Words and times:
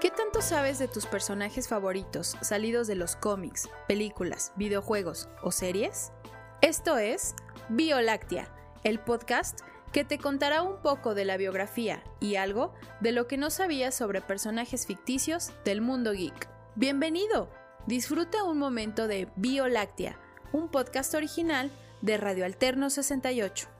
¿Qué 0.00 0.12
tanto 0.12 0.42
sabes 0.42 0.78
de 0.78 0.86
tus 0.86 1.06
personajes 1.06 1.66
favoritos 1.66 2.36
salidos 2.40 2.86
de 2.86 2.94
los 2.94 3.16
cómics, 3.16 3.68
películas, 3.88 4.52
videojuegos 4.54 5.28
o 5.42 5.50
series? 5.50 6.12
Esto 6.60 6.98
es 6.98 7.34
Bioláctea, 7.68 8.48
el 8.84 9.00
podcast 9.00 9.62
que 9.92 10.04
te 10.04 10.18
contará 10.18 10.62
un 10.62 10.80
poco 10.82 11.16
de 11.16 11.24
la 11.24 11.36
biografía 11.36 12.04
y 12.20 12.36
algo 12.36 12.74
de 13.00 13.10
lo 13.10 13.26
que 13.26 13.38
no 13.38 13.50
sabías 13.50 13.92
sobre 13.92 14.20
personajes 14.20 14.86
ficticios 14.86 15.50
del 15.64 15.80
mundo 15.80 16.12
geek. 16.12 16.48
Bienvenido, 16.76 17.50
disfruta 17.88 18.44
un 18.44 18.58
momento 18.58 19.08
de 19.08 19.26
Bioláctea, 19.34 20.16
un 20.52 20.68
podcast 20.68 21.12
original 21.14 21.72
de 22.02 22.18
Radio 22.18 22.44
Alterno 22.44 22.88
68. 22.88 23.77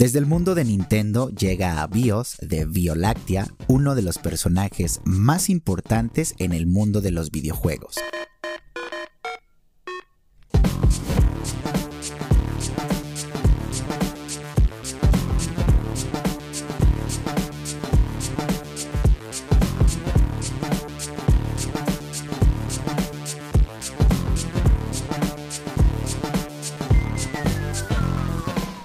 Desde 0.00 0.18
el 0.18 0.24
mundo 0.24 0.54
de 0.54 0.64
Nintendo 0.64 1.28
llega 1.28 1.82
a 1.82 1.86
BIOS 1.86 2.38
de 2.40 2.64
Bioláctea, 2.64 3.48
uno 3.66 3.94
de 3.94 4.00
los 4.00 4.16
personajes 4.16 5.02
más 5.04 5.50
importantes 5.50 6.34
en 6.38 6.54
el 6.54 6.66
mundo 6.66 7.02
de 7.02 7.10
los 7.10 7.30
videojuegos. 7.30 7.96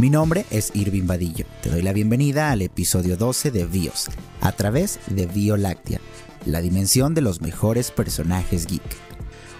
Mi 0.00 0.08
nombre 0.08 0.46
es 0.48 0.70
Irving 0.72 1.06
Vadillo. 1.06 1.44
Te 1.62 1.68
doy 1.68 1.82
la 1.82 1.92
bienvenida 1.92 2.52
al 2.52 2.62
episodio 2.62 3.18
12 3.18 3.50
de 3.50 3.66
BIOS, 3.66 4.08
a 4.40 4.50
través 4.52 4.98
de 5.08 5.26
Bioláctea, 5.26 6.00
la 6.46 6.62
dimensión 6.62 7.12
de 7.12 7.20
los 7.20 7.42
mejores 7.42 7.90
personajes 7.90 8.66
geek. 8.66 8.96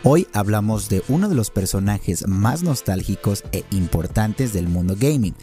Hoy 0.02 0.28
hablamos 0.32 0.88
de 0.88 1.02
uno 1.08 1.28
de 1.28 1.34
los 1.34 1.50
personajes 1.50 2.26
más 2.26 2.62
nostálgicos 2.62 3.44
e 3.52 3.64
importantes 3.70 4.54
del 4.54 4.66
mundo 4.66 4.96
gaming. 4.98 5.34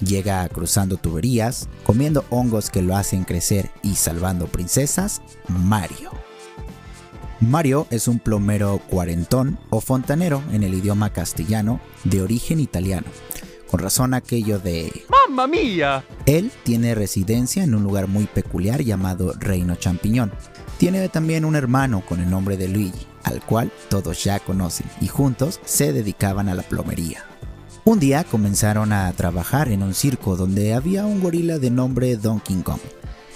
Llega 0.00 0.48
cruzando 0.48 0.96
tuberías, 0.96 1.68
comiendo 1.84 2.24
hongos 2.30 2.70
que 2.70 2.80
lo 2.80 2.96
hacen 2.96 3.24
crecer 3.24 3.68
y 3.82 3.96
salvando 3.96 4.46
princesas, 4.46 5.20
Mario. 5.48 6.12
Mario 7.40 7.86
es 7.90 8.08
un 8.08 8.18
plomero 8.18 8.80
cuarentón 8.88 9.58
o 9.68 9.82
fontanero 9.82 10.42
en 10.50 10.62
el 10.62 10.72
idioma 10.72 11.12
castellano 11.12 11.78
de 12.04 12.22
origen 12.22 12.58
italiano 12.58 13.04
con 13.70 13.80
razón 13.80 14.14
aquello 14.14 14.58
de... 14.58 14.92
¡Mamma 15.08 15.46
mía! 15.46 16.04
Él 16.26 16.50
tiene 16.62 16.94
residencia 16.94 17.64
en 17.64 17.74
un 17.74 17.82
lugar 17.82 18.08
muy 18.08 18.26
peculiar 18.26 18.82
llamado 18.82 19.32
Reino 19.38 19.76
Champiñón. 19.76 20.32
Tiene 20.78 21.08
también 21.08 21.44
un 21.44 21.56
hermano 21.56 22.02
con 22.06 22.20
el 22.20 22.30
nombre 22.30 22.56
de 22.56 22.68
Luigi, 22.68 23.06
al 23.24 23.40
cual 23.44 23.72
todos 23.88 24.22
ya 24.22 24.38
conocen, 24.40 24.86
y 25.00 25.08
juntos 25.08 25.60
se 25.64 25.92
dedicaban 25.92 26.48
a 26.48 26.54
la 26.54 26.62
plomería. 26.62 27.24
Un 27.84 28.00
día 28.00 28.24
comenzaron 28.24 28.92
a 28.92 29.12
trabajar 29.12 29.68
en 29.68 29.82
un 29.82 29.94
circo 29.94 30.36
donde 30.36 30.74
había 30.74 31.06
un 31.06 31.20
gorila 31.20 31.58
de 31.58 31.70
nombre 31.70 32.16
Donkey 32.16 32.56
Kong, 32.62 32.80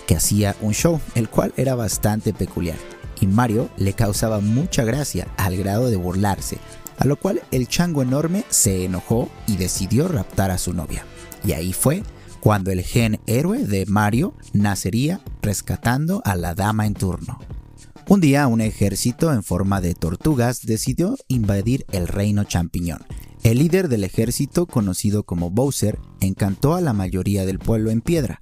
que 0.06 0.16
hacía 0.16 0.56
un 0.60 0.74
show, 0.74 1.00
el 1.14 1.28
cual 1.28 1.54
era 1.56 1.74
bastante 1.76 2.32
peculiar, 2.32 2.76
y 3.20 3.26
Mario 3.26 3.70
le 3.76 3.92
causaba 3.92 4.40
mucha 4.40 4.84
gracia 4.84 5.28
al 5.36 5.56
grado 5.56 5.88
de 5.88 5.96
burlarse, 5.96 6.58
a 7.00 7.06
lo 7.06 7.16
cual 7.16 7.42
el 7.50 7.66
chango 7.66 8.02
enorme 8.02 8.44
se 8.50 8.84
enojó 8.84 9.28
y 9.46 9.56
decidió 9.56 10.06
raptar 10.06 10.50
a 10.50 10.58
su 10.58 10.74
novia. 10.74 11.04
Y 11.42 11.52
ahí 11.52 11.72
fue 11.72 12.02
cuando 12.40 12.70
el 12.70 12.82
gen 12.82 13.18
héroe 13.26 13.64
de 13.64 13.86
Mario 13.86 14.34
nacería 14.52 15.20
rescatando 15.42 16.22
a 16.24 16.36
la 16.36 16.54
dama 16.54 16.86
en 16.86 16.94
turno. 16.94 17.38
Un 18.06 18.20
día 18.20 18.46
un 18.46 18.60
ejército 18.60 19.32
en 19.32 19.42
forma 19.42 19.80
de 19.80 19.94
tortugas 19.94 20.66
decidió 20.66 21.16
invadir 21.26 21.86
el 21.90 22.06
reino 22.06 22.44
champiñón. 22.44 23.04
El 23.42 23.58
líder 23.58 23.88
del 23.88 24.04
ejército, 24.04 24.66
conocido 24.66 25.22
como 25.22 25.50
Bowser, 25.50 25.98
encantó 26.20 26.74
a 26.74 26.82
la 26.82 26.92
mayoría 26.92 27.46
del 27.46 27.58
pueblo 27.58 27.90
en 27.90 28.02
piedra, 28.02 28.40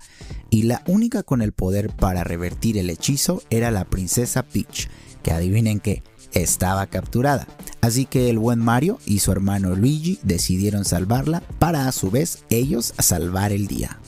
y 0.51 0.63
la 0.63 0.83
única 0.89 1.23
con 1.23 1.43
el 1.43 1.53
poder 1.53 1.95
para 1.95 2.25
revertir 2.25 2.77
el 2.79 2.91
hechizo 2.91 3.43
era 3.51 3.71
la 3.71 3.85
princesa 3.85 4.43
Peach, 4.43 4.89
que 5.23 5.31
adivinen 5.31 5.79
qué, 5.79 6.03
estaba 6.33 6.87
capturada. 6.87 7.47
Así 7.81 8.07
que 8.07 8.31
el 8.31 8.39
buen 8.39 8.59
Mario 8.59 8.99
y 9.07 9.21
su 9.21 9.33
hermano 9.33 9.75
Luigi 9.75 10.19
decidieron 10.23 10.85
salvarla 10.85 11.43
para 11.59 11.89
a 11.89 11.93
su 11.93 12.11
vez 12.11 12.45
ellos 12.51 12.95
salvar 12.99 13.53
el 13.53 13.67
día. 13.67 13.99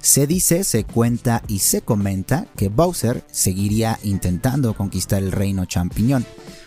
Se 0.00 0.26
dice, 0.26 0.64
se 0.64 0.82
cuenta 0.82 1.42
y 1.46 1.60
se 1.60 1.80
comenta 1.80 2.46
que 2.56 2.68
Bowser 2.68 3.22
seguiría 3.30 4.00
intentando 4.02 4.74
conquistar 4.74 5.22
el 5.22 5.30
reino 5.30 5.64
champiñón, 5.64 6.26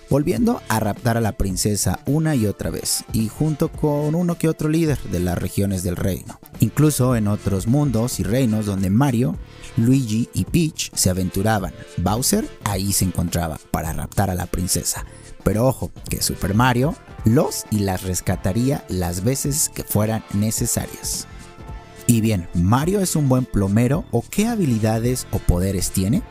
volviendo 0.09 0.61
a 0.69 0.79
raptar 0.79 1.17
a 1.17 1.21
la 1.21 1.33
princesa 1.33 1.99
una 2.05 2.35
y 2.35 2.45
otra 2.45 2.69
vez, 2.69 3.03
y 3.11 3.27
junto 3.27 3.69
con 3.69 4.15
uno 4.15 4.37
que 4.37 4.47
otro 4.47 4.69
líder 4.69 4.97
de 5.11 5.19
las 5.19 5.37
regiones 5.37 5.83
del 5.83 5.97
reino. 5.97 6.39
Incluso 6.59 7.15
en 7.15 7.27
otros 7.27 7.67
mundos 7.67 8.19
y 8.19 8.23
reinos 8.23 8.65
donde 8.65 8.89
Mario, 8.89 9.35
Luigi 9.77 10.29
y 10.33 10.45
Peach 10.45 10.91
se 10.93 11.09
aventuraban, 11.09 11.73
Bowser 11.97 12.47
ahí 12.63 12.93
se 12.93 13.05
encontraba 13.05 13.59
para 13.71 13.93
raptar 13.93 14.29
a 14.29 14.35
la 14.35 14.45
princesa. 14.45 15.05
Pero 15.43 15.67
ojo, 15.67 15.91
que 16.09 16.21
Super 16.21 16.53
Mario 16.53 16.95
los 17.25 17.65
y 17.71 17.79
las 17.79 18.03
rescataría 18.03 18.83
las 18.87 19.23
veces 19.23 19.69
que 19.73 19.83
fueran 19.83 20.23
necesarias. 20.33 21.27
Y 22.07 22.21
bien, 22.21 22.47
¿Mario 22.53 22.99
es 22.99 23.15
un 23.15 23.27
buen 23.27 23.45
plomero 23.45 24.05
o 24.11 24.23
qué 24.29 24.47
habilidades 24.47 25.27
o 25.31 25.39
poderes 25.39 25.91
tiene? 25.91 26.21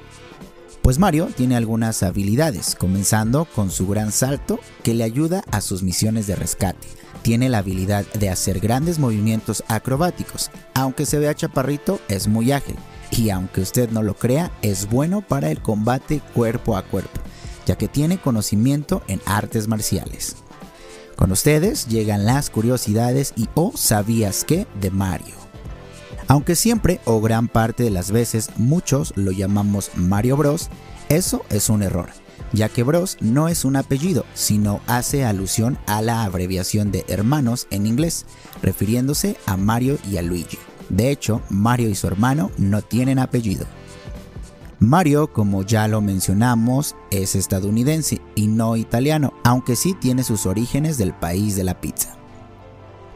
Pues 0.85 0.99
Mario 0.99 1.31
tiene 1.35 1.57
algunas 1.57 2.03
habilidades, 2.03 2.75
comenzando 2.75 3.47
con 3.47 3.71
su 3.71 3.89
gran 3.89 4.13
salto 4.13 4.61
que 4.83 4.93
le 4.93 5.03
ayuda 5.03 5.43
a 5.51 5.63
sus 5.63 5.83
misiones 5.83 6.27
de 6.27 6.37
rescate. 6.37 6.87
Tiene 7.23 7.49
la 7.49 7.59
habilidad 7.59 8.05
de 8.13 8.29
hacer 8.29 8.61
grandes 8.61 8.99
movimientos 8.99 9.65
acrobáticos. 9.69 10.51
Aunque 10.75 11.07
se 11.07 11.19
vea 11.19 11.35
chaparrito, 11.35 12.01
es 12.09 12.29
muy 12.29 12.53
ágil. 12.53 12.77
Y 13.13 13.31
aunque 13.31 13.63
usted 13.63 13.89
no 13.89 14.03
lo 14.03 14.13
crea, 14.13 14.53
es 14.61 14.91
bueno 14.91 15.23
para 15.23 15.51
el 15.51 15.63
combate 15.63 16.21
cuerpo 16.35 16.77
a 16.77 16.83
cuerpo, 16.83 17.19
ya 17.65 17.79
que 17.79 17.89
tiene 17.89 18.19
conocimiento 18.19 19.03
en 19.09 19.23
artes 19.25 19.69
marciales. 19.69 20.37
Con 21.17 21.33
ustedes 21.33 21.89
llegan 21.89 22.27
las 22.27 22.51
curiosidades 22.51 23.33
y 23.37 23.49
o 23.55 23.73
sabías 23.75 24.45
que 24.45 24.67
de 24.83 24.91
Mario. 24.91 25.44
Aunque 26.35 26.57
siempre 26.57 27.01
o 27.05 27.21
gran 27.21 27.47
parte 27.47 27.85
de 27.85 27.93
las 27.93 28.11
veces 28.11 28.51
muchos 28.57 29.13
lo 29.15 29.31
llamamos 29.31 29.93
Mario 29.95 30.37
Bros, 30.37 30.69
eso 31.09 31.45
es 31.49 31.69
un 31.69 31.85
error, 31.85 32.09
ya 32.53 32.69
que 32.69 32.83
Bros 32.83 33.19
no 33.21 33.47
es 33.47 33.65
un 33.65 33.77
apellido, 33.77 34.25
sino 34.35 34.81
hace 34.89 35.25
alusión 35.25 35.79
a 35.87 36.03
la 36.03 36.25
abreviación 36.25 36.91
de 36.91 37.05
hermanos 37.07 37.69
en 37.71 37.87
inglés, 37.87 38.27
refiriéndose 38.63 39.37
a 39.47 39.57
Mario 39.57 39.97
y 40.11 40.17
a 40.17 40.23
Luigi. 40.23 40.59
De 40.89 41.13
hecho, 41.13 41.41
Mario 41.51 41.89
y 41.89 41.95
su 41.95 42.09
hermano 42.09 42.51
no 42.59 42.83
tienen 42.83 43.21
apellido. 43.21 43.67
Mario, 44.81 45.33
como 45.33 45.63
ya 45.63 45.87
lo 45.87 46.01
mencionamos, 46.01 46.97
es 47.13 47.37
estadounidense 47.37 48.21
y 48.35 48.49
no 48.49 48.77
italiano, 48.77 49.35
aunque 49.45 49.77
sí 49.77 49.95
tiene 49.95 50.25
sus 50.25 50.47
orígenes 50.47 50.99
del 50.99 51.15
país 51.15 51.55
de 51.55 51.63
la 51.63 51.81
pizza. 51.81 52.17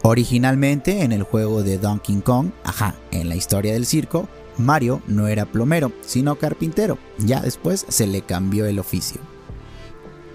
Originalmente 0.03 1.03
en 1.03 1.13
el 1.13 1.23
juego 1.23 1.63
de 1.63 1.79
Donkey 1.79 2.21
Kong, 2.21 2.51
ajá, 2.65 2.95
en 3.11 3.29
la 3.29 3.37
historia 3.37 3.73
del 3.73 3.87
circo, 3.87 4.29
Mario 4.57 5.03
no 5.07 5.29
era 5.29 5.47
plomero, 5.47 5.93
sino 6.03 6.37
carpintero. 6.37 6.99
Ya 7.19 7.41
después 7.41 7.87
se 7.89 8.07
le 8.07 8.23
cambió 8.23 8.67
el 8.67 8.79
oficio. 8.79 9.21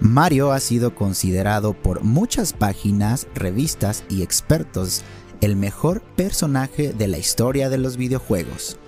Mario 0.00 0.52
ha 0.52 0.60
sido 0.60 0.94
considerado 0.94 1.72
por 1.72 2.02
muchas 2.02 2.52
páginas, 2.52 3.26
revistas 3.34 4.04
y 4.08 4.22
expertos 4.22 5.02
el 5.40 5.56
mejor 5.56 6.00
personaje 6.00 6.92
de 6.92 7.08
la 7.08 7.18
historia 7.18 7.68
de 7.68 7.78
los 7.78 7.96
videojuegos. 7.96 8.78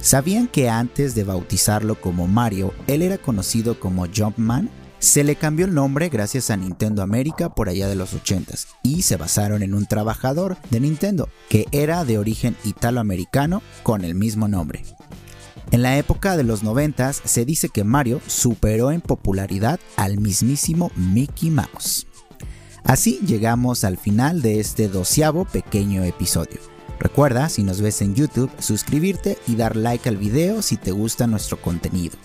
¿Sabían 0.00 0.48
que 0.48 0.68
antes 0.68 1.14
de 1.14 1.24
bautizarlo 1.24 1.94
como 2.00 2.26
Mario, 2.26 2.72
él 2.86 3.02
era 3.02 3.18
conocido 3.18 3.80
como 3.80 4.06
Jumpman? 4.14 4.70
Se 4.98 5.24
le 5.24 5.36
cambió 5.36 5.66
el 5.66 5.74
nombre 5.74 6.08
gracias 6.08 6.50
a 6.50 6.56
Nintendo 6.56 7.02
América 7.02 7.50
por 7.50 7.68
allá 7.68 7.86
de 7.86 7.94
los 7.94 8.14
80s 8.14 8.66
y 8.82 9.02
se 9.02 9.16
basaron 9.16 9.62
en 9.62 9.74
un 9.74 9.86
trabajador 9.86 10.56
de 10.70 10.80
Nintendo 10.80 11.28
que 11.48 11.66
era 11.70 12.04
de 12.04 12.18
origen 12.18 12.56
italoamericano 12.64 13.62
con 13.82 14.04
el 14.04 14.14
mismo 14.14 14.48
nombre. 14.48 14.84
En 15.70 15.82
la 15.82 15.98
época 15.98 16.36
de 16.36 16.44
los 16.44 16.62
90 16.62 17.12
se 17.12 17.44
dice 17.44 17.68
que 17.68 17.84
Mario 17.84 18.20
superó 18.26 18.90
en 18.90 19.00
popularidad 19.00 19.80
al 19.96 20.18
mismísimo 20.18 20.90
Mickey 20.96 21.50
Mouse. 21.50 22.06
Así 22.84 23.18
llegamos 23.26 23.84
al 23.84 23.98
final 23.98 24.42
de 24.42 24.60
este 24.60 24.88
doceavo 24.88 25.44
pequeño 25.44 26.04
episodio. 26.04 26.60
Recuerda, 27.00 27.48
si 27.48 27.62
nos 27.62 27.80
ves 27.80 28.00
en 28.00 28.14
YouTube, 28.14 28.50
suscribirte 28.58 29.38
y 29.46 29.56
dar 29.56 29.76
like 29.76 30.08
al 30.08 30.16
video 30.16 30.62
si 30.62 30.76
te 30.76 30.92
gusta 30.92 31.26
nuestro 31.26 31.60
contenido. 31.60 32.16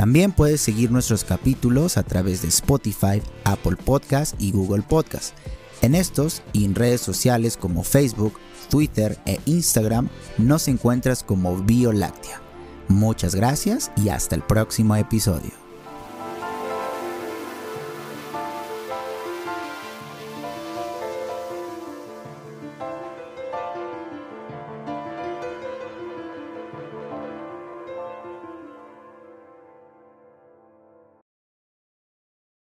También 0.00 0.32
puedes 0.32 0.62
seguir 0.62 0.90
nuestros 0.90 1.24
capítulos 1.24 1.98
a 1.98 2.02
través 2.02 2.40
de 2.40 2.48
Spotify, 2.48 3.20
Apple 3.44 3.76
Podcast 3.76 4.34
y 4.40 4.50
Google 4.50 4.80
Podcast. 4.80 5.36
En 5.82 5.94
estos 5.94 6.40
y 6.54 6.64
en 6.64 6.74
redes 6.74 7.02
sociales 7.02 7.58
como 7.58 7.82
Facebook, 7.82 8.32
Twitter 8.70 9.18
e 9.26 9.38
Instagram 9.44 10.08
nos 10.38 10.68
encuentras 10.68 11.22
como 11.22 11.54
Bioláctea. 11.58 12.40
Muchas 12.88 13.34
gracias 13.34 13.92
y 13.94 14.08
hasta 14.08 14.36
el 14.36 14.40
próximo 14.40 14.96
episodio. 14.96 15.69